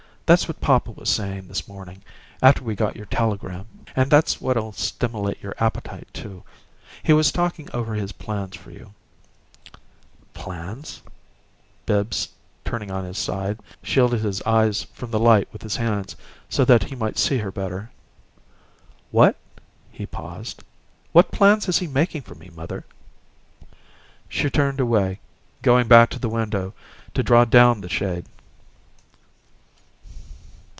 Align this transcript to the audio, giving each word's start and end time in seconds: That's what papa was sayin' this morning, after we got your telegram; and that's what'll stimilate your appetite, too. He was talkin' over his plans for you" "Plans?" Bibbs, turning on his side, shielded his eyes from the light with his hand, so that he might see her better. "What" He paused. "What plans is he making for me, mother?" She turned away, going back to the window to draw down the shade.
That's 0.33 0.47
what 0.47 0.61
papa 0.61 0.91
was 0.91 1.09
sayin' 1.09 1.49
this 1.49 1.67
morning, 1.67 2.03
after 2.41 2.63
we 2.63 2.73
got 2.73 2.95
your 2.95 3.05
telegram; 3.07 3.67
and 3.97 4.09
that's 4.09 4.39
what'll 4.39 4.71
stimilate 4.71 5.43
your 5.43 5.53
appetite, 5.59 6.07
too. 6.13 6.43
He 7.03 7.11
was 7.11 7.33
talkin' 7.33 7.67
over 7.73 7.95
his 7.95 8.13
plans 8.13 8.55
for 8.55 8.71
you" 8.71 8.93
"Plans?" 10.33 11.01
Bibbs, 11.85 12.29
turning 12.63 12.89
on 12.89 13.03
his 13.03 13.17
side, 13.17 13.59
shielded 13.83 14.21
his 14.21 14.41
eyes 14.43 14.83
from 14.93 15.11
the 15.11 15.19
light 15.19 15.49
with 15.51 15.63
his 15.63 15.75
hand, 15.75 16.15
so 16.47 16.63
that 16.63 16.83
he 16.83 16.95
might 16.95 17.17
see 17.19 17.39
her 17.39 17.51
better. 17.51 17.91
"What" 19.11 19.35
He 19.91 20.05
paused. 20.05 20.63
"What 21.11 21.31
plans 21.33 21.67
is 21.67 21.79
he 21.79 21.87
making 21.87 22.21
for 22.21 22.35
me, 22.35 22.49
mother?" 22.55 22.85
She 24.29 24.49
turned 24.49 24.79
away, 24.79 25.19
going 25.61 25.89
back 25.89 26.09
to 26.11 26.19
the 26.19 26.29
window 26.29 26.73
to 27.15 27.21
draw 27.21 27.43
down 27.43 27.81
the 27.81 27.89
shade. 27.89 28.27